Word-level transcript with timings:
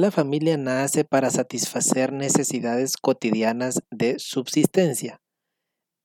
La 0.00 0.10
familia 0.10 0.56
nace 0.56 1.04
para 1.04 1.28
satisfacer 1.28 2.10
necesidades 2.10 2.96
cotidianas 2.96 3.82
de 3.90 4.18
subsistencia. 4.18 5.20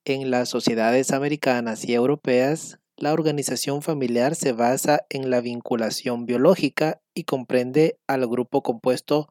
En 0.04 0.30
las 0.32 0.50
sociedades 0.50 1.12
americanas 1.12 1.86
y 1.86 1.94
europeas, 1.94 2.78
la 2.98 3.14
organización 3.14 3.82
familiar 3.82 4.36
se 4.36 4.52
basa 4.52 5.06
en 5.10 5.30
la 5.30 5.40
vinculación 5.40 6.26
biológica 6.26 7.00
y 7.14 7.24
comprende 7.24 7.98
al 8.06 8.28
grupo 8.28 8.64
compuesto 8.64 9.30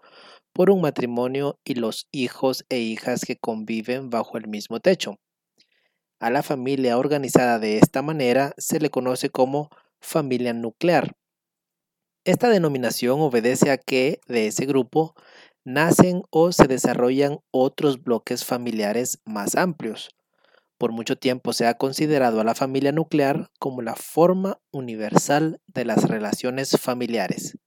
por 0.55 0.70
un 0.70 0.80
matrimonio 0.80 1.58
y 1.62 1.74
los 1.74 2.08
hijos 2.10 2.64
e 2.70 2.78
hijas 2.78 3.27
que 3.27 3.36
conviven 3.36 4.08
bajo 4.08 4.38
el 4.38 4.48
mismo 4.48 4.80
techo. 4.80 5.19
A 6.20 6.30
la 6.30 6.42
familia 6.42 6.96
organizada 6.96 7.58
de 7.58 7.77
esta 7.77 8.00
manera 8.00 8.55
se 8.56 8.80
le 8.80 8.88
conoce 8.88 9.28
como 9.28 9.69
familia 10.00 10.55
nuclear. 10.55 11.14
Esta 12.24 12.48
denominación 12.48 13.20
obedece 13.20 13.70
a 13.70 13.77
que 13.77 14.19
de 14.28 14.46
ese 14.46 14.64
grupo 14.64 15.14
nacen 15.62 16.23
o 16.30 16.52
se 16.52 16.66
desarrollan 16.66 17.41
otros 17.50 18.02
bloques 18.02 18.47
familiares 18.47 19.20
más 19.27 19.56
amplios. 19.56 20.09
Por 20.78 20.91
mucho 20.91 21.16
tiempo 21.16 21.52
se 21.52 21.66
ha 21.66 21.74
considerado 21.74 22.41
a 22.41 22.45
la 22.45 22.55
familia 22.55 22.92
nuclear 22.92 23.50
como 23.59 23.83
la 23.83 23.95
forma 23.95 24.59
universal 24.70 25.60
de 25.66 25.84
las 25.84 26.09
relaciones 26.09 26.70
familiares. 26.80 27.59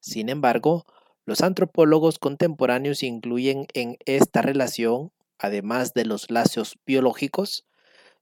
Sin 0.00 0.30
embargo, 0.30 0.86
los 1.26 1.42
antropólogos 1.42 2.18
contemporáneos 2.18 3.02
incluyen 3.02 3.66
en 3.74 3.98
esta 4.06 4.40
relación, 4.40 5.12
además 5.38 5.92
de 5.92 6.06
los 6.06 6.30
lazos 6.30 6.78
biológicos, 6.86 7.66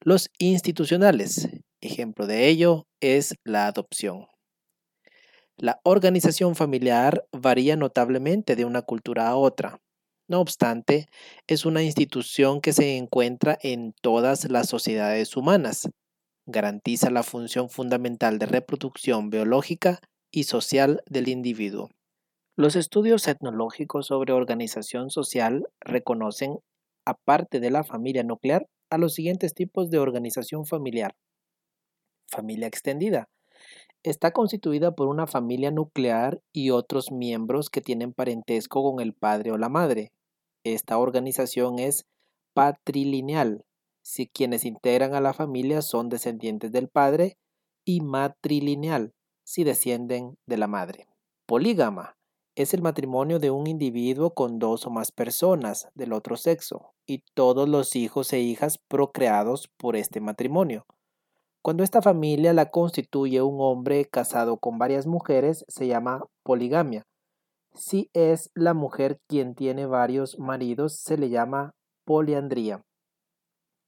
los 0.01 0.29
institucionales. 0.39 1.49
Ejemplo 1.81 2.27
de 2.27 2.49
ello 2.49 2.89
es 3.01 3.37
la 3.45 3.69
adopción. 3.69 4.27
La 5.59 5.81
organización 5.83 6.55
familiar 6.55 7.27
varía 7.33 7.77
notablemente 7.77 8.55
de 8.55 8.65
una 8.65 8.83
cultura 8.83 9.29
a 9.29 9.37
otra. 9.37 9.81
No 10.29 10.41
obstante, 10.41 11.07
es 11.49 11.67
una 11.67 11.83
institución 11.83 12.61
que 12.61 12.73
se 12.73 12.97
encuentra 12.97 13.59
en 13.63 13.93
todas 14.01 14.49
las 14.51 14.69
sociedades 14.69 15.37
humanas. 15.37 15.89
Garantiza 16.47 17.11
la 17.11 17.25
función 17.25 17.71
fundamental 17.71 18.39
de 18.39 18.47
reproducción 18.47 19.31
biológica 19.31 20.01
y 20.31 20.45
social 20.45 21.03
del 21.07 21.29
individuo. 21.29 21.91
Los 22.57 22.77
estudios 22.77 23.27
etnológicos 23.29 24.07
sobre 24.07 24.33
organización 24.33 25.11
social 25.11 25.69
reconocen, 25.81 26.59
aparte 27.05 27.61
de 27.61 27.71
la 27.71 27.85
familia 27.85 28.23
nuclear, 28.23 28.69
a 28.91 28.99
los 28.99 29.15
siguientes 29.15 29.55
tipos 29.55 29.91
de 29.91 29.99
organización 29.99 30.67
familiar. 30.67 31.15
Familia 32.31 32.69
extendida, 32.69 33.29
Está 34.09 34.31
constituida 34.31 34.93
por 34.93 35.07
una 35.09 35.27
familia 35.27 35.71
nuclear 35.71 36.41
y 36.51 36.71
otros 36.71 37.13
miembros 37.13 37.69
que 37.69 37.83
tienen 37.83 38.15
parentesco 38.15 38.83
con 38.83 39.03
el 39.03 39.13
padre 39.13 39.53
o 39.53 39.59
la 39.59 39.69
madre. 39.69 40.15
Esta 40.65 40.97
organización 40.97 41.79
es 41.79 42.07
patrilineal, 42.55 43.67
si 44.03 44.27
quienes 44.27 44.65
integran 44.65 45.15
a 45.15 45.21
la 45.21 45.35
familia 45.35 45.83
son 45.83 46.09
descendientes 46.09 46.73
del 46.73 46.89
padre, 46.89 47.37
y 47.85 48.01
matrilineal, 48.01 49.13
si 49.45 49.63
descienden 49.63 50.39
de 50.47 50.57
la 50.57 50.69
madre. 50.69 51.07
Polígama 51.45 52.17
es 52.57 52.73
el 52.73 52.81
matrimonio 52.81 53.39
de 53.39 53.51
un 53.51 53.67
individuo 53.67 54.33
con 54.33 54.59
dos 54.59 54.87
o 54.87 54.91
más 54.91 55.13
personas 55.13 55.91
del 55.95 56.15
otro 56.15 56.39
sexo 56.39 56.95
y 57.05 57.25
todos 57.35 57.69
los 57.69 57.95
hijos 57.95 58.33
e 58.33 58.41
hijas 58.41 58.79
procreados 58.79 59.69
por 59.77 59.97
este 59.97 60.23
matrimonio. 60.23 60.87
Cuando 61.63 61.83
esta 61.83 62.01
familia 62.01 62.53
la 62.53 62.71
constituye 62.71 63.43
un 63.43 63.57
hombre 63.61 64.05
casado 64.05 64.59
con 64.59 64.79
varias 64.79 65.07
mujeres, 65.07 65.65
se 65.69 65.87
llama 65.87 66.25
poligamia. 66.43 67.05
Si 67.75 68.11
es 68.13 68.51
la 68.55 68.75
mujer 68.75 69.21
quien 69.27 69.55
tiene 69.55 69.87
varios 69.87 70.39
maridos, 70.39 71.01
se 71.01 71.19
le 71.19 71.29
llama 71.29 71.75
poliandría. 72.05 72.83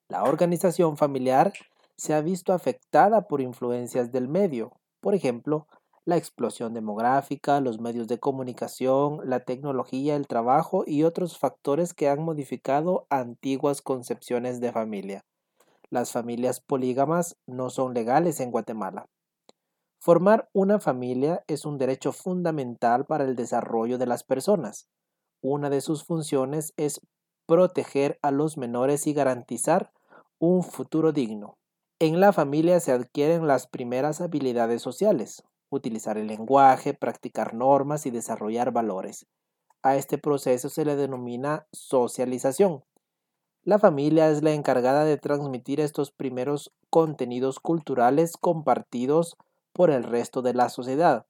La 0.08 0.24
organización 0.24 0.96
familiar 0.96 1.52
se 1.96 2.14
ha 2.14 2.20
visto 2.20 2.52
afectada 2.52 3.28
por 3.28 3.40
influencias 3.40 4.10
del 4.10 4.28
medio, 4.28 4.72
por 5.00 5.14
ejemplo, 5.14 5.66
la 6.04 6.16
explosión 6.16 6.74
demográfica, 6.74 7.60
los 7.60 7.78
medios 7.78 8.08
de 8.08 8.18
comunicación, 8.18 9.20
la 9.24 9.40
tecnología, 9.40 10.16
el 10.16 10.26
trabajo 10.26 10.84
y 10.86 11.04
otros 11.04 11.38
factores 11.38 11.94
que 11.94 12.08
han 12.08 12.22
modificado 12.22 13.06
antiguas 13.10 13.82
concepciones 13.82 14.60
de 14.60 14.72
familia. 14.72 15.24
Las 15.90 16.12
familias 16.12 16.60
polígamas 16.60 17.36
no 17.46 17.68
son 17.68 17.94
legales 17.94 18.38
en 18.38 18.52
Guatemala. 18.52 19.08
Formar 19.98 20.48
una 20.52 20.78
familia 20.78 21.42
es 21.48 21.64
un 21.64 21.78
derecho 21.78 22.12
fundamental 22.12 23.06
para 23.06 23.24
el 23.24 23.34
desarrollo 23.34 23.98
de 23.98 24.06
las 24.06 24.22
personas. 24.22 24.88
Una 25.42 25.68
de 25.68 25.80
sus 25.80 26.04
funciones 26.04 26.72
es 26.76 27.00
proteger 27.46 28.20
a 28.22 28.30
los 28.30 28.56
menores 28.56 29.08
y 29.08 29.12
garantizar 29.12 29.92
un 30.38 30.62
futuro 30.62 31.10
digno. 31.12 31.58
En 31.98 32.20
la 32.20 32.32
familia 32.32 32.78
se 32.78 32.92
adquieren 32.92 33.48
las 33.48 33.66
primeras 33.66 34.20
habilidades 34.20 34.80
sociales, 34.80 35.42
utilizar 35.70 36.16
el 36.16 36.28
lenguaje, 36.28 36.94
practicar 36.94 37.52
normas 37.52 38.06
y 38.06 38.10
desarrollar 38.10 38.72
valores. 38.72 39.26
A 39.82 39.96
este 39.96 40.18
proceso 40.18 40.68
se 40.68 40.84
le 40.84 40.94
denomina 40.94 41.66
socialización. 41.72 42.84
La 43.62 43.78
familia 43.78 44.30
es 44.30 44.42
la 44.42 44.52
encargada 44.52 45.04
de 45.04 45.18
transmitir 45.18 45.80
estos 45.80 46.10
primeros 46.10 46.72
contenidos 46.88 47.60
culturales 47.60 48.38
compartidos 48.38 49.36
por 49.74 49.90
el 49.90 50.02
resto 50.02 50.40
de 50.40 50.54
la 50.54 50.70
sociedad. 50.70 51.26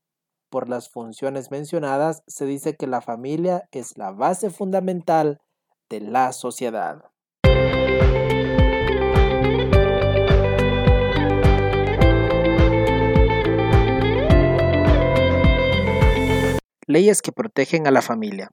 Por 0.48 0.68
las 0.68 0.88
funciones 0.88 1.50
mencionadas, 1.50 2.22
se 2.28 2.46
dice 2.46 2.76
que 2.76 2.86
la 2.86 3.00
familia 3.00 3.68
es 3.72 3.98
la 3.98 4.12
base 4.12 4.50
fundamental 4.50 5.40
de 5.88 6.02
la 6.02 6.32
sociedad. 6.32 7.02
Leyes 16.86 17.22
que 17.22 17.32
protegen 17.32 17.88
a 17.88 17.90
la 17.90 18.02
familia. 18.02 18.52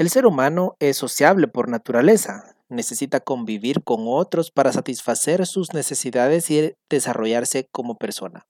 El 0.00 0.08
ser 0.08 0.24
humano 0.24 0.76
es 0.80 0.96
sociable 0.96 1.46
por 1.46 1.68
naturaleza, 1.68 2.56
necesita 2.70 3.20
convivir 3.20 3.84
con 3.84 4.04
otros 4.06 4.50
para 4.50 4.72
satisfacer 4.72 5.46
sus 5.46 5.74
necesidades 5.74 6.50
y 6.50 6.74
desarrollarse 6.88 7.68
como 7.70 7.98
persona. 7.98 8.46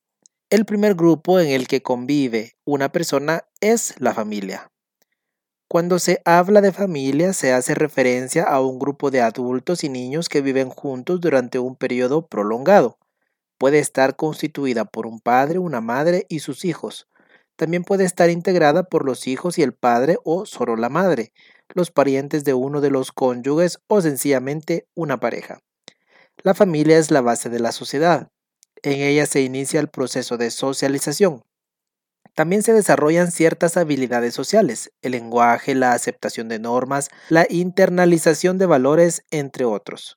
El 0.49 0.65
primer 0.65 0.95
grupo 0.95 1.41
en 1.41 1.49
el 1.49 1.67
que 1.67 1.83
convive 1.83 2.53
una 2.65 2.93
persona 2.93 3.49
es 3.61 3.97
la 3.99 4.15
familia. 4.15 4.71
Cuando 5.67 5.99
se 5.99 6.23
habla 6.25 6.61
de 6.61 6.71
familia 6.71 7.33
se 7.33 7.53
hace 7.53 7.75
referencia 7.75 8.45
a 8.45 8.61
un 8.61 8.79
grupo 8.79 9.11
de 9.11 9.21
adultos 9.21 9.83
y 9.83 9.89
niños 9.89 10.29
que 10.29 10.43
viven 10.43 10.71
juntos 10.71 11.21
durante 11.21 11.59
un 11.59 11.75
periodo 11.75 12.29
prolongado. 12.29 12.97
Puede 13.59 13.81
estar 13.81 14.15
constituida 14.15 14.85
por 14.85 15.05
un 15.05 15.19
padre, 15.19 15.59
una 15.59 15.81
madre 15.81 16.27
y 16.29 16.39
sus 16.39 16.65
hijos, 16.65 17.09
también 17.61 17.85
puede 17.85 18.05
estar 18.05 18.31
integrada 18.31 18.85
por 18.85 19.05
los 19.05 19.27
hijos 19.27 19.59
y 19.59 19.63
el 19.63 19.75
padre 19.75 20.17
o 20.25 20.47
solo 20.47 20.77
la 20.77 20.89
madre, 20.89 21.35
los 21.75 21.91
parientes 21.91 22.43
de 22.43 22.55
uno 22.55 22.81
de 22.81 22.89
los 22.89 23.13
cónyuges 23.13 23.81
o 23.87 24.01
sencillamente 24.01 24.87
una 24.95 25.21
pareja. 25.21 25.61
La 26.43 26.55
familia 26.55 26.97
es 26.97 27.11
la 27.11 27.21
base 27.21 27.51
de 27.51 27.61
la 27.61 27.73
sociedad. 27.73 28.29
En 28.83 29.03
ella 29.03 29.27
se 29.27 29.43
inicia 29.43 29.79
el 29.79 29.91
proceso 29.91 30.39
de 30.39 30.51
socialización. 30.51 31.43
También 32.35 32.63
se 32.63 32.73
desarrollan 32.73 33.31
ciertas 33.31 33.77
habilidades 33.77 34.33
sociales, 34.33 34.91
el 35.03 35.13
lenguaje, 35.13 35.75
la 35.75 35.93
aceptación 35.93 36.49
de 36.49 36.61
normas, 36.61 37.11
la 37.29 37.47
internalización 37.51 38.57
de 38.57 38.65
valores, 38.65 39.23
entre 39.31 39.67
otros. 39.67 40.17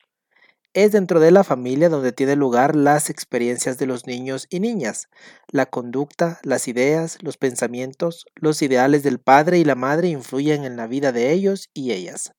Es 0.75 0.91
dentro 0.91 1.19
de 1.19 1.29
la 1.29 1.43
familia 1.43 1.87
donde 1.87 2.11
tiene 2.13 2.35
lugar 2.35 2.75
las 2.75 3.11
experiencias 3.11 3.77
de 3.77 3.85
los 3.85 4.07
niños 4.07 4.47
y 4.49 4.59
niñas, 4.59 5.07
la 5.51 5.67
conducta, 5.67 6.39
las 6.41 6.67
ideas, 6.67 7.19
los 7.21 7.37
pensamientos, 7.37 8.25
los 8.33 8.59
ideales 8.63 9.03
del 9.03 9.19
padre 9.19 9.59
y 9.59 9.65
la 9.65 9.75
madre 9.75 10.07
influyen 10.07 10.63
en 10.63 10.75
la 10.75 10.87
vida 10.87 11.11
de 11.11 11.31
ellos 11.31 11.69
y 11.75 11.91
ellas. 11.91 12.33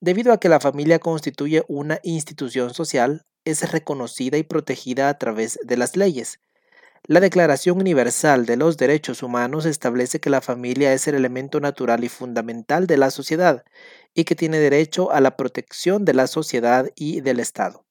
Debido 0.00 0.34
a 0.34 0.38
que 0.38 0.50
la 0.50 0.60
familia 0.60 0.98
constituye 0.98 1.64
una 1.66 1.98
institución 2.02 2.74
social, 2.74 3.24
es 3.46 3.72
reconocida 3.72 4.36
y 4.36 4.42
protegida 4.42 5.08
a 5.08 5.16
través 5.16 5.58
de 5.64 5.78
las 5.78 5.96
leyes, 5.96 6.40
la 7.06 7.20
Declaración 7.20 7.78
Universal 7.78 8.46
de 8.46 8.56
los 8.56 8.76
Derechos 8.76 9.22
Humanos 9.22 9.64
establece 9.64 10.20
que 10.20 10.30
la 10.30 10.40
familia 10.40 10.92
es 10.92 11.08
el 11.08 11.14
elemento 11.14 11.58
natural 11.58 12.04
y 12.04 12.08
fundamental 12.08 12.86
de 12.86 12.98
la 12.98 13.10
sociedad 13.10 13.64
y 14.14 14.24
que 14.24 14.36
tiene 14.36 14.58
derecho 14.58 15.10
a 15.10 15.20
la 15.20 15.36
protección 15.36 16.04
de 16.04 16.14
la 16.14 16.26
sociedad 16.26 16.88
y 16.94 17.20
del 17.20 17.40
Estado. 17.40 17.84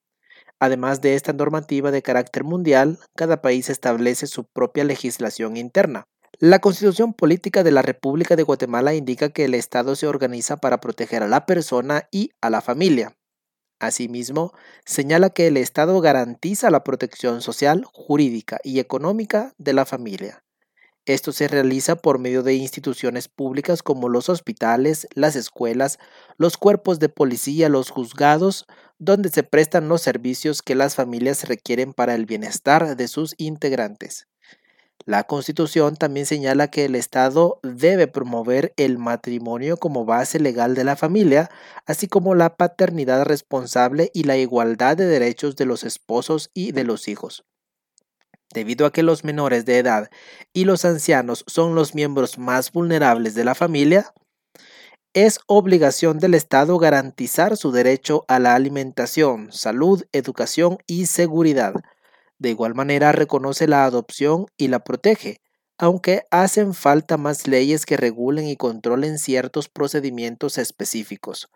Además 0.59 1.01
de 1.01 1.15
esta 1.15 1.33
normativa 1.33 1.91
de 1.91 2.01
carácter 2.01 2.43
mundial, 2.43 2.99
cada 3.15 3.41
país 3.41 3.69
establece 3.69 4.27
su 4.27 4.45
propia 4.45 4.83
legislación 4.83 5.57
interna. 5.57 6.03
La 6.37 6.59
Constitución 6.59 7.13
Política 7.13 7.63
de 7.63 7.71
la 7.71 7.81
República 7.81 8.35
de 8.35 8.43
Guatemala 8.43 8.93
indica 8.93 9.29
que 9.29 9.45
el 9.45 9.53
Estado 9.55 9.95
se 9.95 10.07
organiza 10.07 10.57
para 10.57 10.79
proteger 10.79 11.23
a 11.23 11.27
la 11.27 11.45
persona 11.45 12.07
y 12.11 12.31
a 12.41 12.49
la 12.49 12.61
familia. 12.61 13.18
Asimismo, 13.79 14.53
señala 14.85 15.29
que 15.29 15.47
el 15.47 15.57
Estado 15.57 15.99
garantiza 16.01 16.69
la 16.69 16.83
protección 16.83 17.41
social, 17.41 17.85
jurídica 17.85 18.59
y 18.63 18.79
económica 18.79 19.53
de 19.57 19.73
la 19.73 19.85
familia. 19.85 20.43
Esto 21.05 21.31
se 21.31 21.47
realiza 21.47 21.95
por 21.95 22.19
medio 22.19 22.43
de 22.43 22.53
instituciones 22.55 23.29
públicas 23.29 23.81
como 23.81 24.09
los 24.09 24.29
hospitales, 24.29 25.07
las 25.15 25.35
escuelas, 25.35 25.97
los 26.37 26.57
cuerpos 26.57 26.99
de 26.99 27.09
policía, 27.09 27.69
los 27.69 27.89
juzgados, 27.89 28.65
donde 28.99 29.29
se 29.29 29.43
prestan 29.43 29.87
los 29.87 30.01
servicios 30.01 30.61
que 30.61 30.75
las 30.75 30.95
familias 30.95 31.47
requieren 31.47 31.93
para 31.93 32.15
el 32.15 32.25
bienestar 32.25 32.97
de 32.97 33.07
sus 33.07 33.33
integrantes. 33.37 34.27
La 35.05 35.23
Constitución 35.23 35.95
también 35.95 36.25
señala 36.25 36.69
que 36.69 36.85
el 36.85 36.95
Estado 36.95 37.59
debe 37.63 38.07
promover 38.07 38.73
el 38.77 38.97
matrimonio 38.97 39.77
como 39.77 40.05
base 40.05 40.39
legal 40.39 40.75
de 40.75 40.83
la 40.83 40.95
familia, 40.95 41.49
así 41.85 42.07
como 42.07 42.35
la 42.35 42.57
paternidad 42.57 43.23
responsable 43.23 44.11
y 44.13 44.23
la 44.23 44.37
igualdad 44.37 44.97
de 44.97 45.05
derechos 45.05 45.55
de 45.55 45.65
los 45.65 45.83
esposos 45.83 46.51
y 46.53 46.73
de 46.73 46.83
los 46.83 47.07
hijos. 47.07 47.45
Debido 48.53 48.85
a 48.85 48.91
que 48.91 49.03
los 49.03 49.23
menores 49.23 49.65
de 49.65 49.77
edad 49.77 50.09
y 50.53 50.65
los 50.65 50.83
ancianos 50.83 51.43
son 51.47 51.75
los 51.75 51.95
miembros 51.95 52.37
más 52.37 52.71
vulnerables 52.71 53.35
de 53.35 53.45
la 53.45 53.55
familia, 53.55 54.13
es 55.13 55.39
obligación 55.47 56.19
del 56.19 56.35
Estado 56.35 56.77
garantizar 56.77 57.57
su 57.57 57.71
derecho 57.71 58.25
a 58.27 58.37
la 58.37 58.53
alimentación, 58.53 59.51
salud, 59.51 60.03
educación 60.11 60.77
y 60.85 61.07
seguridad. 61.07 61.73
De 62.39 62.49
igual 62.49 62.73
manera 62.73 63.11
reconoce 63.11 63.67
la 63.67 63.85
adopción 63.85 64.47
y 64.57 64.69
la 64.69 64.79
protege, 64.79 65.41
aunque 65.77 66.25
hacen 66.31 66.73
falta 66.73 67.17
más 67.17 67.47
leyes 67.47 67.85
que 67.85 67.97
regulen 67.97 68.47
y 68.47 68.55
controlen 68.55 69.19
ciertos 69.19 69.69
procedimientos 69.69 70.57
específicos. 70.57 71.49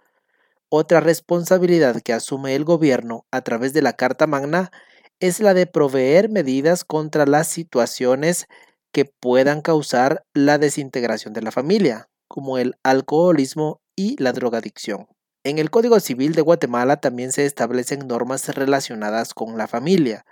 Otra 0.70 1.00
responsabilidad 1.00 2.02
que 2.02 2.14
asume 2.14 2.56
el 2.56 2.66
gobierno 2.66 3.26
a 3.32 3.42
través 3.42 3.74
de 3.74 3.82
la 3.82 3.94
Carta 3.94 4.28
Magna 4.28 4.72
es 5.20 5.40
la 5.40 5.54
de 5.54 5.68
proveer 5.68 6.30
medidas 6.30 6.84
contra 6.84 7.26
las 7.26 7.48
situaciones 7.48 8.48
que 8.92 9.06
puedan 9.06 9.62
causar 9.62 10.26
la 10.34 10.58
desintegración 10.58 11.34
de 11.34 11.42
la 11.42 11.52
familia, 11.52 12.10
como 12.28 12.58
el 12.58 12.76
alcoholismo 12.84 13.82
y 13.96 14.22
la 14.22 14.34
drogadicción. 14.34 15.08
En 15.44 15.60
el 15.60 15.70
Código 15.70 16.00
Civil 16.00 16.34
de 16.34 16.42
Guatemala 16.42 16.98
también 16.98 17.32
se 17.32 17.46
establecen 17.46 18.08
normas 18.08 18.48
relacionadas 18.56 19.34
con 19.34 19.58
la 19.58 19.68
familia. 19.68 20.26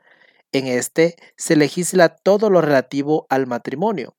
En 0.54 0.68
este 0.68 1.16
se 1.38 1.56
legisla 1.56 2.10
todo 2.10 2.50
lo 2.50 2.60
relativo 2.60 3.26
al 3.30 3.48
matrimonio, 3.48 4.18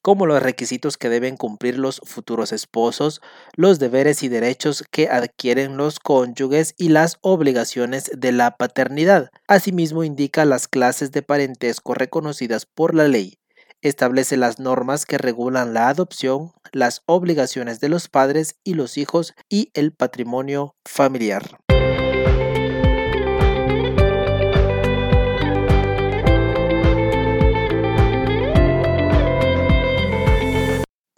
como 0.00 0.24
los 0.24 0.42
requisitos 0.42 0.96
que 0.96 1.10
deben 1.10 1.36
cumplir 1.36 1.78
los 1.78 2.00
futuros 2.04 2.52
esposos, 2.52 3.20
los 3.54 3.78
deberes 3.78 4.22
y 4.22 4.28
derechos 4.28 4.84
que 4.90 5.08
adquieren 5.08 5.76
los 5.76 5.98
cónyuges 5.98 6.74
y 6.78 6.88
las 6.88 7.18
obligaciones 7.20 8.10
de 8.16 8.32
la 8.32 8.56
paternidad. 8.56 9.28
Asimismo 9.46 10.02
indica 10.02 10.46
las 10.46 10.66
clases 10.66 11.12
de 11.12 11.22
parentesco 11.22 11.92
reconocidas 11.92 12.64
por 12.64 12.94
la 12.94 13.06
ley. 13.06 13.38
Establece 13.82 14.38
las 14.38 14.58
normas 14.58 15.04
que 15.04 15.18
regulan 15.18 15.74
la 15.74 15.90
adopción, 15.90 16.52
las 16.72 17.02
obligaciones 17.04 17.80
de 17.80 17.90
los 17.90 18.08
padres 18.08 18.56
y 18.64 18.72
los 18.72 18.96
hijos 18.96 19.34
y 19.50 19.70
el 19.74 19.92
patrimonio 19.92 20.74
familiar. 20.86 21.58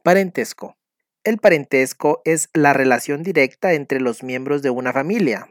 Parentesco. 0.07 0.77
El 1.25 1.39
parentesco 1.39 2.23
es 2.25 2.49
la 2.55 2.73
relación 2.73 3.25
directa 3.25 3.73
entre 3.73 3.99
los 3.99 4.23
miembros 4.23 4.63
de 4.63 4.71
una 4.71 4.93
familia. 4.93 5.51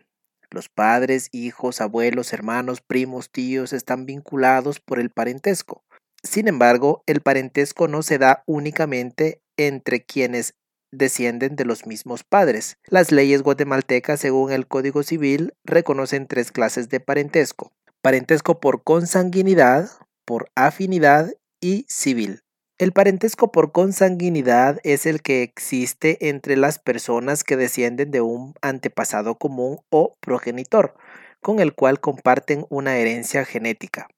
Los 0.49 0.69
padres, 0.69 1.27
hijos, 1.33 1.81
abuelos, 1.81 2.31
hermanos, 2.31 2.79
primos, 2.79 3.29
tíos 3.29 3.73
están 3.73 4.05
vinculados 4.05 4.79
por 4.79 4.97
el 4.97 5.09
parentesco. 5.09 5.83
Sin 6.23 6.47
embargo, 6.47 7.03
el 7.05 7.19
parentesco 7.19 7.89
no 7.89 8.01
se 8.01 8.17
da 8.17 8.43
únicamente 8.45 9.41
entre 9.57 10.05
quienes 10.05 10.55
descienden 10.89 11.57
de 11.57 11.65
los 11.65 11.85
mismos 11.85 12.23
padres. 12.23 12.77
Las 12.85 13.11
leyes 13.11 13.43
guatemaltecas, 13.43 14.21
según 14.21 14.53
el 14.53 14.67
Código 14.67 15.03
Civil, 15.03 15.53
reconocen 15.65 16.27
tres 16.27 16.53
clases 16.53 16.87
de 16.87 17.01
parentesco. 17.01 17.73
Parentesco 18.01 18.61
por 18.61 18.85
consanguinidad, 18.85 19.89
por 20.23 20.49
afinidad 20.55 21.33
y 21.59 21.85
civil. 21.89 22.44
El 22.77 22.91
parentesco 22.91 23.53
por 23.53 23.71
consanguinidad 23.71 24.79
es 24.83 25.05
el 25.05 25.21
que 25.21 25.43
existe 25.43 26.27
entre 26.27 26.57
las 26.57 26.77
personas 26.77 27.45
que 27.45 27.55
descienden 27.55 28.11
de 28.11 28.19
un 28.19 28.53
antepasado 28.61 29.37
común 29.37 29.79
o 29.89 30.17
progenitor, 30.19 30.93
con 31.41 31.61
el 31.61 31.73
cual 31.73 32.01
comparten 32.01 32.65
una 32.69 32.97
herencia 32.97 33.45
genética. 33.45 34.09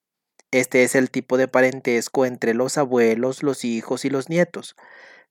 Este 0.50 0.82
es 0.82 0.96
el 0.96 1.12
tipo 1.12 1.38
de 1.38 1.48
parentesco 1.48 2.26
entre 2.26 2.56
los 2.56 2.80
abuelos, 2.80 3.44
los 3.44 3.64
hijos 3.64 4.06
y 4.06 4.10
los 4.10 4.28
nietos. 4.28 4.76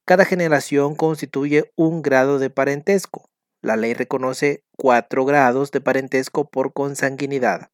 Cada 0.05 0.25
generación 0.25 0.95
constituye 0.95 1.73
un 1.75 2.03
grado 2.03 2.39
de 2.39 2.51
parentesco. 2.51 3.29
La 3.61 3.75
ley 3.75 3.95
reconoce 3.95 4.63
cuatro 4.77 5.25
grados 5.25 5.73
de 5.73 5.81
parentesco 5.81 6.49
por 6.49 6.73
consanguinidad. 6.73 7.71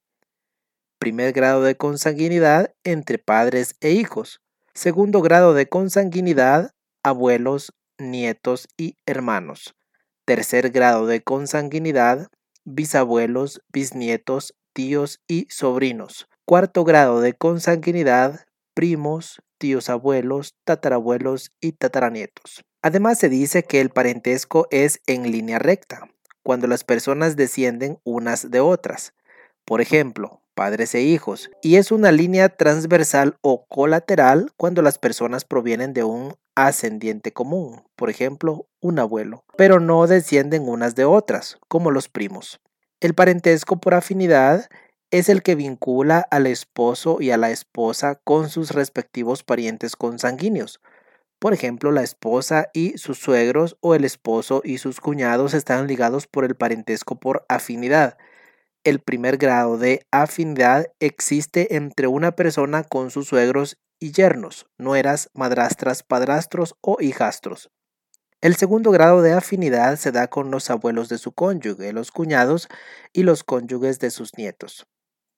Primer 0.99 1.35
grado 1.35 1.63
de 1.63 1.77
consanguinidad 1.77 2.73
entre 2.85 3.19
padres 3.19 3.77
e 3.83 3.91
hijos. 3.91 4.42
Segundo 4.75 5.21
grado 5.21 5.53
de 5.53 5.69
consanguinidad, 5.69 6.71
abuelos, 7.03 7.75
nietos 7.99 8.69
y 8.79 8.97
hermanos. 9.05 9.75
Tercer 10.25 10.71
grado 10.71 11.07
de 11.07 11.23
consanguinidad, 11.23 12.29
bisabuelos, 12.65 13.61
bisnietos, 13.71 14.55
tíos 14.73 15.21
y 15.29 15.47
sobrinos. 15.51 16.27
Cuarto 16.47 16.85
grado 16.85 17.21
de 17.21 17.35
consanguinidad, 17.35 18.47
primos, 18.73 19.43
tíos 19.59 19.91
abuelos, 19.91 20.55
tatarabuelos 20.65 21.53
y 21.61 21.73
tataranietos. 21.73 22.65
Además 22.81 23.19
se 23.19 23.29
dice 23.29 23.65
que 23.65 23.81
el 23.83 23.91
parentesco 23.91 24.69
es 24.71 25.01
en 25.07 25.31
línea 25.31 25.59
recta, 25.59 26.09
cuando 26.43 26.67
las 26.67 26.83
personas 26.83 27.37
descienden 27.37 27.99
unas 28.05 28.51
de 28.51 28.61
otras. 28.61 29.13
Por 29.67 29.83
ejemplo, 29.83 30.42
padres 30.55 30.95
e 30.95 31.03
hijos, 31.03 31.51
y 31.63 31.77
es 31.77 31.93
una 31.93 32.13
línea 32.13 32.49
transversal 32.49 33.37
o 33.41 33.67
colateral 33.67 34.53
cuando 34.57 34.83
las 34.83 34.99
personas 34.99 35.45
provienen 35.45 35.93
de 35.93 36.05
un 36.05 36.35
ascendiente 36.55 37.33
común, 37.33 37.83
por 37.97 38.11
ejemplo, 38.11 38.67
un 38.81 38.99
abuelo, 38.99 39.45
pero 39.57 39.81
no 39.81 40.07
descienden 40.07 40.69
unas 40.69 40.95
de 40.95 41.05
otras, 41.05 41.59
como 41.69 41.91
los 41.91 42.09
primos. 42.09 42.61
El 43.01 43.15
parentesco 43.15 43.81
por 43.81 43.95
afinidad 43.95 44.69
es 45.11 45.29
el 45.29 45.43
que 45.43 45.55
vincula 45.55 46.27
al 46.31 46.47
esposo 46.47 47.19
y 47.21 47.31
a 47.31 47.37
la 47.37 47.51
esposa 47.51 48.17
con 48.25 48.49
sus 48.49 48.71
respectivos 48.71 49.43
parientes 49.43 49.97
consanguíneos. 49.97 50.81
Por 51.39 51.53
ejemplo, 51.53 51.91
la 51.91 52.03
esposa 52.03 52.69
y 52.73 52.97
sus 52.99 53.19
suegros 53.19 53.77
o 53.81 53.95
el 53.95 54.05
esposo 54.05 54.63
y 54.65 54.79
sus 54.79 55.01
cuñados 55.01 55.55
están 55.55 55.87
ligados 55.87 56.27
por 56.27 56.45
el 56.45 56.55
parentesco 56.55 57.19
por 57.19 57.45
afinidad 57.49 58.17
el 58.85 59.01
primer 59.01 59.37
grado 59.37 59.79
de 59.79 60.07
afinidad 60.11 60.87
existe 60.99 61.77
entre 61.77 62.07
una 62.09 62.33
persona 62.33 62.83
con 62.83 63.11
sus 63.11 63.29
suegros 63.29 63.79
y 64.01 64.13
yernos, 64.13 64.67
nueras, 64.79 65.31
madrastras, 65.35 66.03
padrastros 66.03 66.75
o 66.81 66.97
hijastros. 67.01 67.71
El 68.41 68.57
segundo 68.57 68.91
grado 68.91 69.23
de 69.23 69.33
afinidad 69.33 69.97
se 69.97 70.11
da 70.11 70.27
con 70.27 70.51
los 70.51 70.69
abuelos 70.69 71.09
de 71.09 71.19
su 71.19 71.31
cónyuge, 71.31 71.93
los 71.93 72.11
cuñados 72.11 72.69
y 73.13 73.23
los 73.23 73.45
cónyuges 73.45 74.01
de 74.01 74.11
sus 74.11 74.37
nietos. 74.37 74.85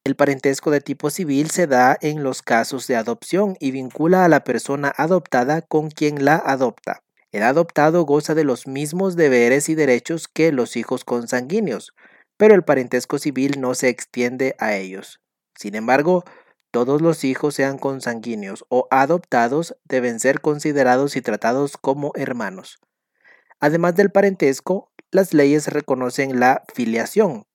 El 0.05 0.17
parentesco 0.17 0.71
de 0.71 0.81
tipo 0.81 1.11
civil 1.11 1.51
se 1.51 1.67
da 1.67 1.99
en 2.01 2.23
los 2.23 2.41
casos 2.41 2.87
de 2.87 2.97
adopción 2.97 3.57
y 3.61 3.73
vincula 3.73 4.25
a 4.25 4.29
la 4.29 4.43
persona 4.45 4.93
adoptada 4.97 5.61
con 5.61 5.91
quien 5.91 6.25
la 6.25 6.37
adopta. 6.37 7.03
El 7.31 7.43
adoptado 7.43 8.05
goza 8.05 8.35
de 8.35 8.45
los 8.45 8.67
mismos 8.67 9.17
deberes 9.17 9.69
y 9.69 9.75
derechos 9.75 10.29
que 10.29 10.53
los 10.53 10.77
hijos 10.77 11.05
consanguíneos, 11.05 11.93
pero 12.37 12.55
el 12.55 12.65
parentesco 12.65 13.19
civil 13.19 13.61
no 13.61 13.75
se 13.75 13.89
extiende 13.89 14.57
a 14.59 14.75
ellos. 14.75 15.21
Sin 15.55 15.75
embargo, 15.75 16.25
todos 16.71 17.01
los 17.01 17.23
hijos, 17.23 17.55
sean 17.55 17.79
consanguíneos 17.79 18.65
o 18.69 18.89
adoptados, 18.91 19.77
deben 19.85 20.19
ser 20.19 20.41
considerados 20.41 21.15
y 21.17 21.23
tratados 21.23 21.77
como 21.77 22.13
hermanos. 22.17 22.81
Además 23.61 23.95
del 23.95 24.11
parentesco, 24.11 24.91
las 25.13 25.33
leyes 25.33 25.69
reconocen 25.69 26.41
la 26.41 26.65
filiación, 26.75 27.47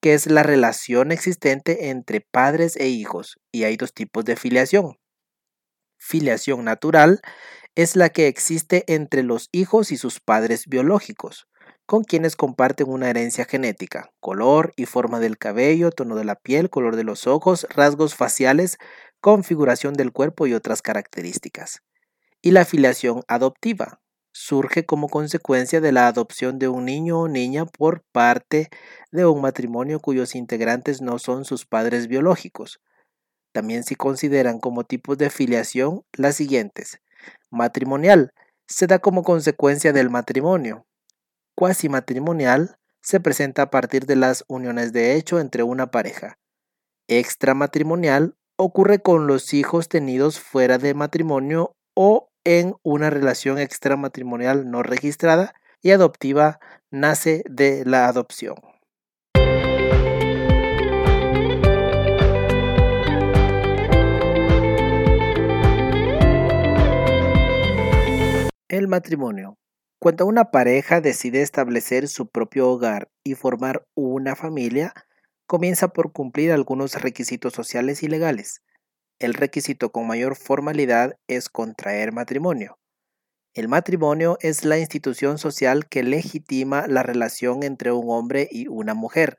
que 0.00 0.14
es 0.14 0.26
la 0.26 0.42
relación 0.42 1.12
existente 1.12 1.90
entre 1.90 2.20
padres 2.20 2.76
e 2.76 2.88
hijos, 2.88 3.38
y 3.52 3.62
hay 3.62 3.76
dos 3.76 3.94
tipos 3.94 4.24
de 4.24 4.34
filiación. 4.34 4.98
Filiación 5.96 6.64
natural 6.64 7.22
es 7.76 7.94
la 7.94 8.08
que 8.08 8.26
existe 8.26 8.84
entre 8.92 9.22
los 9.22 9.48
hijos 9.52 9.92
y 9.92 9.96
sus 9.96 10.18
padres 10.18 10.66
biológicos 10.66 11.46
con 11.86 12.04
quienes 12.04 12.36
comparten 12.36 12.88
una 12.88 13.10
herencia 13.10 13.44
genética, 13.44 14.10
color 14.20 14.72
y 14.76 14.86
forma 14.86 15.20
del 15.20 15.38
cabello, 15.38 15.90
tono 15.90 16.16
de 16.16 16.24
la 16.24 16.34
piel, 16.34 16.70
color 16.70 16.96
de 16.96 17.04
los 17.04 17.26
ojos, 17.26 17.66
rasgos 17.70 18.14
faciales, 18.14 18.78
configuración 19.20 19.94
del 19.94 20.12
cuerpo 20.12 20.46
y 20.46 20.54
otras 20.54 20.82
características. 20.82 21.82
Y 22.42 22.50
la 22.50 22.64
filiación 22.64 23.22
adoptiva 23.28 24.00
surge 24.32 24.84
como 24.84 25.08
consecuencia 25.08 25.80
de 25.80 25.92
la 25.92 26.08
adopción 26.08 26.58
de 26.58 26.68
un 26.68 26.86
niño 26.86 27.20
o 27.20 27.28
niña 27.28 27.66
por 27.66 28.02
parte 28.12 28.68
de 29.12 29.24
un 29.26 29.40
matrimonio 29.40 30.00
cuyos 30.00 30.34
integrantes 30.34 31.00
no 31.00 31.18
son 31.18 31.44
sus 31.44 31.66
padres 31.66 32.08
biológicos. 32.08 32.80
También 33.52 33.84
se 33.84 33.94
consideran 33.94 34.58
como 34.58 34.84
tipos 34.84 35.16
de 35.18 35.30
filiación 35.30 36.02
las 36.12 36.34
siguientes. 36.34 37.00
Matrimonial 37.50 38.32
se 38.66 38.88
da 38.88 38.98
como 38.98 39.22
consecuencia 39.22 39.92
del 39.92 40.10
matrimonio. 40.10 40.84
Cuasi 41.56 41.88
matrimonial 41.88 42.78
se 43.00 43.20
presenta 43.20 43.62
a 43.62 43.70
partir 43.70 44.06
de 44.06 44.16
las 44.16 44.44
uniones 44.48 44.92
de 44.92 45.14
hecho 45.14 45.38
entre 45.38 45.62
una 45.62 45.92
pareja. 45.92 46.36
Extramatrimonial 47.06 48.34
ocurre 48.56 48.98
con 49.00 49.28
los 49.28 49.54
hijos 49.54 49.88
tenidos 49.88 50.40
fuera 50.40 50.78
de 50.78 50.94
matrimonio 50.94 51.76
o 51.94 52.28
en 52.42 52.74
una 52.82 53.08
relación 53.08 53.58
extramatrimonial 53.58 54.68
no 54.68 54.82
registrada 54.82 55.54
y 55.80 55.92
adoptiva 55.92 56.58
nace 56.90 57.44
de 57.48 57.84
la 57.84 58.08
adopción. 58.08 58.56
El 68.68 68.88
matrimonio. 68.88 69.56
Cuando 69.98 70.26
una 70.26 70.50
pareja 70.50 71.00
decide 71.00 71.40
establecer 71.42 72.08
su 72.08 72.28
propio 72.28 72.68
hogar 72.68 73.08
y 73.24 73.34
formar 73.34 73.86
una 73.94 74.36
familia, 74.36 74.92
comienza 75.46 75.88
por 75.88 76.12
cumplir 76.12 76.52
algunos 76.52 77.00
requisitos 77.00 77.54
sociales 77.54 78.02
y 78.02 78.08
legales. 78.08 78.62
El 79.18 79.34
requisito 79.34 79.92
con 79.92 80.06
mayor 80.06 80.36
formalidad 80.36 81.16
es 81.28 81.48
contraer 81.48 82.12
matrimonio. 82.12 82.78
El 83.54 83.68
matrimonio 83.68 84.36
es 84.40 84.64
la 84.64 84.78
institución 84.78 85.38
social 85.38 85.88
que 85.88 86.02
legitima 86.02 86.86
la 86.88 87.04
relación 87.04 87.62
entre 87.62 87.92
un 87.92 88.10
hombre 88.10 88.48
y 88.50 88.66
una 88.66 88.94
mujer. 88.94 89.38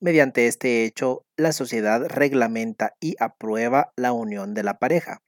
Mediante 0.00 0.48
este 0.48 0.84
hecho, 0.84 1.24
la 1.36 1.52
sociedad 1.52 2.04
reglamenta 2.08 2.94
y 3.00 3.14
aprueba 3.20 3.92
la 3.96 4.12
unión 4.12 4.52
de 4.52 4.64
la 4.64 4.80
pareja. 4.80 5.22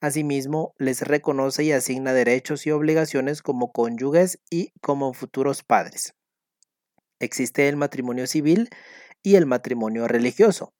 Asimismo, 0.00 0.74
les 0.78 1.02
reconoce 1.02 1.64
y 1.64 1.72
asigna 1.72 2.12
derechos 2.12 2.66
y 2.66 2.70
obligaciones 2.70 3.42
como 3.42 3.72
cónyuges 3.72 4.38
y 4.50 4.72
como 4.80 5.14
futuros 5.14 5.62
padres. 5.62 6.14
Existe 7.18 7.68
el 7.68 7.76
matrimonio 7.76 8.26
civil 8.26 8.68
y 9.22 9.36
el 9.36 9.46
matrimonio 9.46 10.06
religioso. 10.06 10.74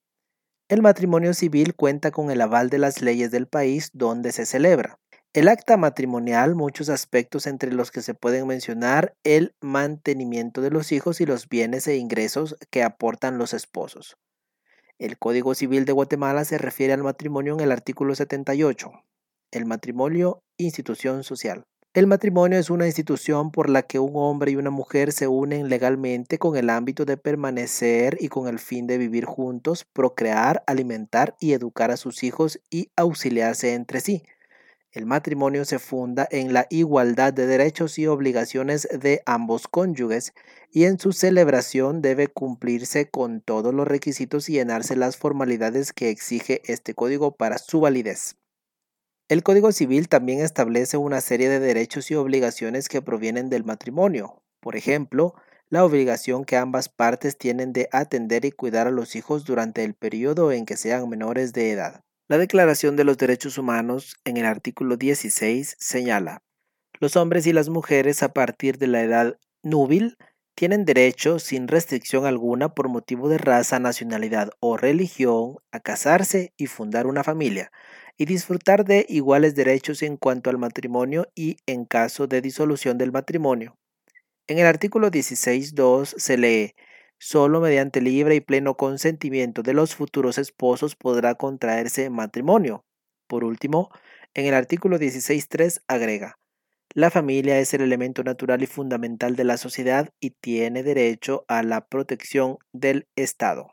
El 0.68 0.82
matrimonio 0.82 1.32
civil 1.32 1.74
cuenta 1.74 2.10
con 2.10 2.30
el 2.30 2.40
aval 2.40 2.68
de 2.68 2.78
las 2.78 3.00
leyes 3.00 3.30
del 3.30 3.46
país 3.46 3.90
donde 3.94 4.32
se 4.32 4.44
celebra. 4.44 4.98
El 5.32 5.48
acta 5.48 5.76
matrimonial, 5.76 6.54
muchos 6.54 6.88
aspectos 6.88 7.46
entre 7.46 7.72
los 7.72 7.90
que 7.90 8.02
se 8.02 8.14
pueden 8.14 8.46
mencionar 8.46 9.14
el 9.22 9.54
mantenimiento 9.60 10.60
de 10.60 10.70
los 10.70 10.92
hijos 10.92 11.20
y 11.20 11.26
los 11.26 11.48
bienes 11.48 11.86
e 11.88 11.96
ingresos 11.96 12.56
que 12.70 12.82
aportan 12.82 13.38
los 13.38 13.54
esposos. 13.54 14.16
El 14.98 15.18
Código 15.18 15.54
Civil 15.54 15.84
de 15.84 15.92
Guatemala 15.92 16.46
se 16.46 16.56
refiere 16.56 16.94
al 16.94 17.02
matrimonio 17.02 17.52
en 17.52 17.60
el 17.60 17.70
artículo 17.70 18.14
78. 18.14 18.92
El 19.50 19.66
matrimonio, 19.66 20.42
institución 20.56 21.22
social. 21.22 21.66
El 21.92 22.06
matrimonio 22.06 22.58
es 22.58 22.70
una 22.70 22.86
institución 22.86 23.50
por 23.50 23.68
la 23.68 23.82
que 23.82 23.98
un 23.98 24.12
hombre 24.14 24.52
y 24.52 24.56
una 24.56 24.70
mujer 24.70 25.12
se 25.12 25.28
unen 25.28 25.68
legalmente 25.68 26.38
con 26.38 26.56
el 26.56 26.70
ámbito 26.70 27.04
de 27.04 27.18
permanecer 27.18 28.16
y 28.20 28.28
con 28.28 28.48
el 28.48 28.58
fin 28.58 28.86
de 28.86 28.96
vivir 28.96 29.26
juntos, 29.26 29.84
procrear, 29.84 30.64
alimentar 30.66 31.36
y 31.40 31.52
educar 31.52 31.90
a 31.90 31.98
sus 31.98 32.22
hijos 32.22 32.58
y 32.70 32.90
auxiliarse 32.96 33.74
entre 33.74 34.00
sí. 34.00 34.22
El 34.96 35.04
matrimonio 35.04 35.66
se 35.66 35.78
funda 35.78 36.26
en 36.30 36.54
la 36.54 36.66
igualdad 36.70 37.34
de 37.34 37.46
derechos 37.46 37.98
y 37.98 38.06
obligaciones 38.06 38.88
de 38.90 39.20
ambos 39.26 39.68
cónyuges 39.68 40.32
y 40.70 40.84
en 40.84 40.98
su 40.98 41.12
celebración 41.12 42.00
debe 42.00 42.28
cumplirse 42.28 43.10
con 43.10 43.42
todos 43.42 43.74
los 43.74 43.86
requisitos 43.86 44.48
y 44.48 44.54
llenarse 44.54 44.96
las 44.96 45.18
formalidades 45.18 45.92
que 45.92 46.08
exige 46.08 46.62
este 46.64 46.94
código 46.94 47.36
para 47.36 47.58
su 47.58 47.80
validez. 47.80 48.36
El 49.28 49.42
Código 49.42 49.70
Civil 49.70 50.08
también 50.08 50.40
establece 50.40 50.96
una 50.96 51.20
serie 51.20 51.50
de 51.50 51.60
derechos 51.60 52.10
y 52.10 52.14
obligaciones 52.14 52.88
que 52.88 53.02
provienen 53.02 53.50
del 53.50 53.64
matrimonio. 53.64 54.42
Por 54.60 54.76
ejemplo, 54.76 55.34
la 55.68 55.84
obligación 55.84 56.46
que 56.46 56.56
ambas 56.56 56.88
partes 56.88 57.36
tienen 57.36 57.74
de 57.74 57.90
atender 57.92 58.46
y 58.46 58.50
cuidar 58.50 58.86
a 58.86 58.92
los 58.92 59.14
hijos 59.14 59.44
durante 59.44 59.84
el 59.84 59.92
periodo 59.92 60.52
en 60.52 60.64
que 60.64 60.78
sean 60.78 61.06
menores 61.10 61.52
de 61.52 61.70
edad. 61.72 62.05
La 62.28 62.38
Declaración 62.38 62.96
de 62.96 63.04
los 63.04 63.18
Derechos 63.18 63.56
Humanos 63.56 64.16
en 64.24 64.36
el 64.36 64.46
artículo 64.46 64.96
16 64.96 65.76
señala, 65.78 66.42
los 66.98 67.14
hombres 67.14 67.46
y 67.46 67.52
las 67.52 67.68
mujeres 67.68 68.24
a 68.24 68.32
partir 68.32 68.78
de 68.78 68.88
la 68.88 69.00
edad 69.02 69.38
núbil 69.62 70.16
tienen 70.56 70.84
derecho, 70.84 71.38
sin 71.38 71.68
restricción 71.68 72.26
alguna 72.26 72.74
por 72.74 72.88
motivo 72.88 73.28
de 73.28 73.38
raza, 73.38 73.78
nacionalidad 73.78 74.50
o 74.58 74.76
religión, 74.76 75.58
a 75.70 75.78
casarse 75.78 76.52
y 76.56 76.66
fundar 76.66 77.06
una 77.06 77.22
familia, 77.22 77.70
y 78.16 78.24
disfrutar 78.24 78.84
de 78.84 79.06
iguales 79.08 79.54
derechos 79.54 80.02
en 80.02 80.16
cuanto 80.16 80.50
al 80.50 80.58
matrimonio 80.58 81.28
y 81.36 81.58
en 81.66 81.84
caso 81.84 82.26
de 82.26 82.40
disolución 82.40 82.98
del 82.98 83.12
matrimonio. 83.12 83.78
En 84.48 84.58
el 84.58 84.66
artículo 84.66 85.12
16.2 85.12 86.14
se 86.16 86.38
lee, 86.38 86.74
Solo 87.18 87.60
mediante 87.60 88.00
libre 88.00 88.34
y 88.34 88.40
pleno 88.40 88.76
consentimiento 88.76 89.62
de 89.62 89.74
los 89.74 89.94
futuros 89.94 90.38
esposos 90.38 90.96
podrá 90.96 91.34
contraerse 91.34 92.10
matrimonio. 92.10 92.84
Por 93.26 93.44
último, 93.44 93.90
en 94.34 94.46
el 94.46 94.54
artículo 94.54 94.98
16.3 94.98 95.82
agrega, 95.88 96.38
la 96.94 97.10
familia 97.10 97.58
es 97.58 97.74
el 97.74 97.82
elemento 97.82 98.22
natural 98.24 98.62
y 98.62 98.66
fundamental 98.66 99.36
de 99.36 99.44
la 99.44 99.58
sociedad 99.58 100.08
y 100.20 100.30
tiene 100.30 100.82
derecho 100.82 101.44
a 101.48 101.62
la 101.62 101.86
protección 101.86 102.56
del 102.72 103.06
Estado. 103.16 103.70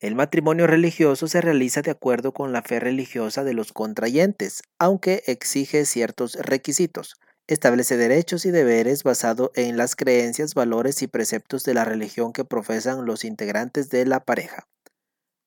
El 0.00 0.14
matrimonio 0.14 0.66
religioso 0.66 1.28
se 1.28 1.40
realiza 1.40 1.82
de 1.82 1.90
acuerdo 1.90 2.32
con 2.32 2.52
la 2.52 2.62
fe 2.62 2.80
religiosa 2.80 3.44
de 3.44 3.54
los 3.54 3.72
contrayentes, 3.72 4.62
aunque 4.78 5.22
exige 5.26 5.84
ciertos 5.84 6.34
requisitos. 6.34 7.14
Establece 7.48 7.96
derechos 7.96 8.44
y 8.44 8.50
deberes 8.50 9.04
basado 9.04 9.52
en 9.54 9.76
las 9.76 9.94
creencias, 9.94 10.54
valores 10.54 11.02
y 11.02 11.06
preceptos 11.06 11.62
de 11.62 11.74
la 11.74 11.84
religión 11.84 12.32
que 12.32 12.44
profesan 12.44 13.06
los 13.06 13.24
integrantes 13.24 13.88
de 13.88 14.04
la 14.04 14.20
pareja. 14.20 14.66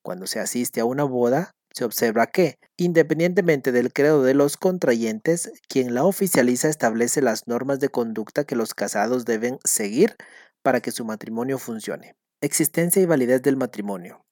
Cuando 0.01 0.25
se 0.25 0.39
asiste 0.39 0.79
a 0.79 0.85
una 0.85 1.03
boda, 1.03 1.51
se 1.73 1.83
observa 1.83 2.27
que, 2.27 2.57
independientemente 2.77 3.71
del 3.71 3.91
credo 3.91 4.23
de 4.23 4.33
los 4.33 4.55
contrayentes, 4.55 5.51
quien 5.67 5.93
la 5.93 6.05
oficializa 6.05 6.69
establece 6.69 7.21
las 7.21 7.47
normas 7.47 7.79
de 7.79 7.89
conducta 7.89 8.45
que 8.45 8.55
los 8.55 8.73
casados 8.73 9.25
deben 9.25 9.59
seguir 9.65 10.15
para 10.63 10.79
que 10.79 10.91
su 10.91 11.03
matrimonio 11.03 11.57
funcione. 11.57 12.15
Existencia 12.41 13.01
y 13.01 13.05
validez 13.05 13.41
del 13.41 13.57
matrimonio. 13.57 14.25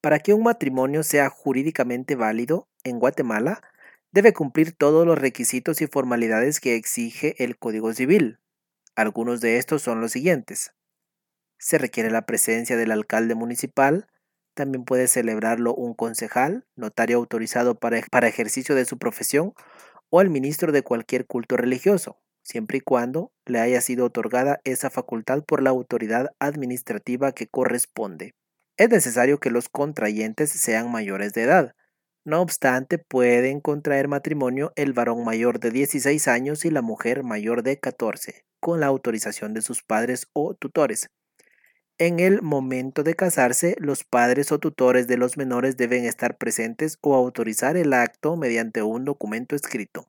Para 0.00 0.20
que 0.20 0.34
un 0.34 0.44
matrimonio 0.44 1.02
sea 1.02 1.28
jurídicamente 1.28 2.14
válido 2.14 2.68
en 2.84 3.00
Guatemala, 3.00 3.60
debe 4.12 4.32
cumplir 4.32 4.72
todos 4.72 5.06
los 5.06 5.18
requisitos 5.18 5.80
y 5.80 5.86
formalidades 5.86 6.60
que 6.60 6.74
exige 6.74 7.42
el 7.42 7.58
Código 7.58 7.92
Civil. 7.94 8.40
Algunos 8.96 9.40
de 9.40 9.56
estos 9.56 9.82
son 9.82 10.00
los 10.00 10.12
siguientes. 10.12 10.72
Se 11.58 11.78
requiere 11.78 12.10
la 12.10 12.26
presencia 12.26 12.76
del 12.76 12.90
alcalde 12.90 13.34
municipal, 13.34 14.08
también 14.54 14.84
puede 14.84 15.06
celebrarlo 15.06 15.74
un 15.74 15.94
concejal, 15.94 16.66
notario 16.74 17.18
autorizado 17.18 17.76
para, 17.76 18.00
para 18.10 18.28
ejercicio 18.28 18.74
de 18.74 18.84
su 18.84 18.98
profesión 18.98 19.54
o 20.10 20.20
el 20.20 20.30
ministro 20.30 20.72
de 20.72 20.82
cualquier 20.82 21.26
culto 21.26 21.56
religioso, 21.56 22.18
siempre 22.42 22.78
y 22.78 22.80
cuando 22.80 23.32
le 23.46 23.60
haya 23.60 23.80
sido 23.80 24.06
otorgada 24.06 24.60
esa 24.64 24.90
facultad 24.90 25.44
por 25.44 25.62
la 25.62 25.70
autoridad 25.70 26.30
administrativa 26.40 27.32
que 27.32 27.46
corresponde. 27.46 28.34
Es 28.76 28.88
necesario 28.88 29.38
que 29.38 29.50
los 29.50 29.68
contrayentes 29.68 30.50
sean 30.50 30.90
mayores 30.90 31.32
de 31.32 31.42
edad, 31.42 31.74
no 32.24 32.42
obstante, 32.42 32.98
pueden 32.98 33.60
contraer 33.60 34.06
matrimonio 34.06 34.72
el 34.76 34.92
varón 34.92 35.24
mayor 35.24 35.58
de 35.58 35.70
16 35.70 36.28
años 36.28 36.64
y 36.64 36.70
la 36.70 36.82
mujer 36.82 37.22
mayor 37.24 37.62
de 37.62 37.78
14, 37.78 38.44
con 38.60 38.78
la 38.78 38.86
autorización 38.86 39.54
de 39.54 39.62
sus 39.62 39.82
padres 39.82 40.28
o 40.34 40.54
tutores. 40.54 41.10
En 41.96 42.20
el 42.20 42.42
momento 42.42 43.02
de 43.02 43.14
casarse, 43.14 43.74
los 43.78 44.04
padres 44.04 44.52
o 44.52 44.58
tutores 44.58 45.06
de 45.06 45.16
los 45.16 45.36
menores 45.36 45.76
deben 45.76 46.04
estar 46.04 46.36
presentes 46.36 46.98
o 47.00 47.14
autorizar 47.14 47.76
el 47.76 47.92
acto 47.92 48.36
mediante 48.36 48.82
un 48.82 49.04
documento 49.04 49.56
escrito. 49.56 50.06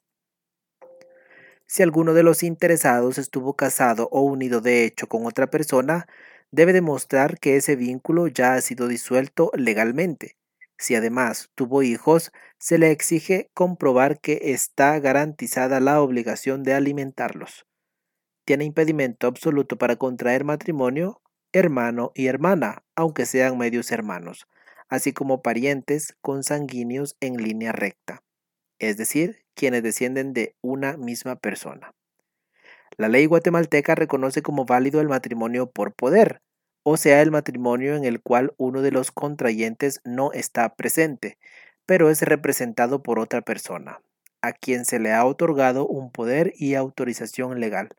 Si 1.65 1.83
alguno 1.83 2.13
de 2.13 2.23
los 2.23 2.43
interesados 2.43 3.17
estuvo 3.17 3.55
casado 3.55 4.09
o 4.11 4.21
unido 4.21 4.59
de 4.59 4.83
hecho 4.83 5.07
con 5.07 5.25
otra 5.25 5.47
persona, 5.47 6.07
debe 6.51 6.73
demostrar 6.73 7.39
que 7.39 7.55
ese 7.55 7.77
vínculo 7.77 8.27
ya 8.27 8.55
ha 8.55 8.61
sido 8.61 8.89
disuelto 8.89 9.51
legalmente. 9.55 10.35
Si 10.81 10.95
además 10.95 11.51
tuvo 11.53 11.83
hijos, 11.83 12.31
se 12.57 12.79
le 12.79 12.89
exige 12.89 13.51
comprobar 13.53 14.19
que 14.19 14.39
está 14.51 14.99
garantizada 14.99 15.79
la 15.79 16.01
obligación 16.01 16.63
de 16.63 16.73
alimentarlos. 16.73 17.67
Tiene 18.45 18.65
impedimento 18.65 19.27
absoluto 19.27 19.77
para 19.77 19.97
contraer 19.97 20.43
matrimonio 20.43 21.21
hermano 21.53 22.11
y 22.15 22.25
hermana, 22.25 22.83
aunque 22.95 23.27
sean 23.27 23.59
medios 23.59 23.91
hermanos, 23.91 24.47
así 24.89 25.13
como 25.13 25.43
parientes 25.43 26.15
consanguíneos 26.19 27.15
en 27.19 27.37
línea 27.37 27.73
recta, 27.73 28.23
es 28.79 28.97
decir, 28.97 29.45
quienes 29.53 29.83
descienden 29.83 30.33
de 30.33 30.55
una 30.61 30.97
misma 30.97 31.35
persona. 31.35 31.93
La 32.97 33.07
ley 33.07 33.27
guatemalteca 33.27 33.93
reconoce 33.93 34.41
como 34.41 34.65
válido 34.65 34.99
el 34.99 35.09
matrimonio 35.09 35.69
por 35.69 35.93
poder, 35.93 36.41
o 36.83 36.97
sea 36.97 37.21
el 37.21 37.31
matrimonio 37.31 37.95
en 37.95 38.05
el 38.05 38.21
cual 38.21 38.53
uno 38.57 38.81
de 38.81 38.91
los 38.91 39.11
contrayentes 39.11 40.01
no 40.03 40.31
está 40.31 40.75
presente, 40.75 41.37
pero 41.85 42.09
es 42.09 42.21
representado 42.21 43.03
por 43.03 43.19
otra 43.19 43.41
persona, 43.41 44.01
a 44.41 44.53
quien 44.53 44.85
se 44.85 44.99
le 44.99 45.13
ha 45.13 45.25
otorgado 45.25 45.87
un 45.87 46.11
poder 46.11 46.53
y 46.55 46.75
autorización 46.75 47.59
legal. 47.59 47.89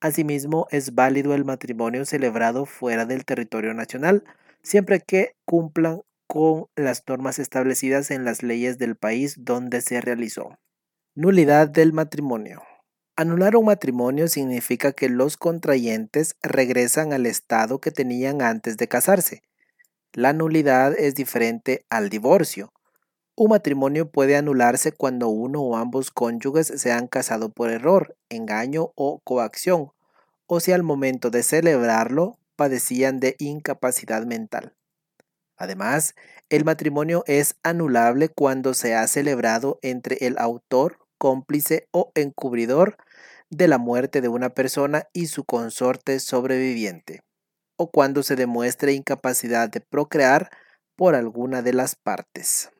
Asimismo, 0.00 0.66
es 0.70 0.94
válido 0.94 1.34
el 1.34 1.44
matrimonio 1.44 2.04
celebrado 2.04 2.66
fuera 2.66 3.06
del 3.06 3.24
territorio 3.24 3.74
nacional, 3.74 4.24
siempre 4.62 5.00
que 5.00 5.34
cumplan 5.44 6.02
con 6.26 6.66
las 6.76 7.02
normas 7.06 7.38
establecidas 7.38 8.10
en 8.10 8.24
las 8.24 8.42
leyes 8.42 8.78
del 8.78 8.96
país 8.96 9.36
donde 9.38 9.80
se 9.80 10.00
realizó. 10.00 10.58
Nulidad 11.14 11.68
del 11.68 11.92
matrimonio. 11.92 12.62
Anular 13.18 13.56
un 13.56 13.64
matrimonio 13.64 14.28
significa 14.28 14.92
que 14.92 15.08
los 15.08 15.38
contrayentes 15.38 16.36
regresan 16.42 17.14
al 17.14 17.24
estado 17.24 17.80
que 17.80 17.90
tenían 17.90 18.42
antes 18.42 18.76
de 18.76 18.88
casarse. 18.88 19.42
La 20.12 20.34
nulidad 20.34 20.92
es 20.92 21.14
diferente 21.14 21.86
al 21.88 22.10
divorcio. 22.10 22.74
Un 23.34 23.50
matrimonio 23.50 24.10
puede 24.10 24.36
anularse 24.36 24.92
cuando 24.92 25.28
uno 25.28 25.62
o 25.62 25.76
ambos 25.76 26.10
cónyuges 26.10 26.66
se 26.66 26.92
han 26.92 27.06
casado 27.06 27.48
por 27.48 27.70
error, 27.70 28.18
engaño 28.28 28.92
o 28.96 29.20
coacción, 29.20 29.92
o 30.46 30.60
si 30.60 30.72
al 30.72 30.82
momento 30.82 31.30
de 31.30 31.42
celebrarlo 31.42 32.38
padecían 32.54 33.18
de 33.18 33.34
incapacidad 33.38 34.26
mental. 34.26 34.74
Además, 35.56 36.14
el 36.50 36.66
matrimonio 36.66 37.24
es 37.26 37.56
anulable 37.62 38.28
cuando 38.28 38.74
se 38.74 38.94
ha 38.94 39.06
celebrado 39.06 39.78
entre 39.80 40.18
el 40.26 40.36
autor, 40.36 40.98
cómplice 41.18 41.88
o 41.92 42.12
encubridor 42.14 42.96
de 43.50 43.68
la 43.68 43.78
muerte 43.78 44.20
de 44.20 44.28
una 44.28 44.50
persona 44.50 45.04
y 45.12 45.26
su 45.26 45.44
consorte 45.44 46.20
sobreviviente, 46.20 47.20
o 47.76 47.90
cuando 47.90 48.22
se 48.22 48.36
demuestre 48.36 48.92
incapacidad 48.92 49.68
de 49.68 49.80
procrear 49.80 50.50
por 50.96 51.14
alguna 51.14 51.62
de 51.62 51.72
las 51.72 51.94
partes. 51.94 52.70